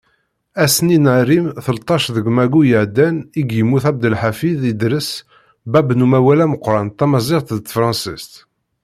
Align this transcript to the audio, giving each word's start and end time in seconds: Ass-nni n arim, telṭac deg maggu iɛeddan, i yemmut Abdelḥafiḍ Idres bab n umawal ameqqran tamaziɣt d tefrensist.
Ass-nni 0.63 0.97
n 1.03 1.05
arim, 1.17 1.45
telṭac 1.65 2.03
deg 2.15 2.25
maggu 2.35 2.61
iɛeddan, 2.65 3.15
i 3.39 3.41
yemmut 3.49 3.85
Abdelḥafiḍ 3.89 4.61
Idres 4.71 5.09
bab 5.71 5.87
n 5.93 6.05
umawal 6.05 6.39
ameqqran 6.45 6.87
tamaziɣt 6.97 7.49
d 7.57 7.59
tefrensist. 7.61 8.33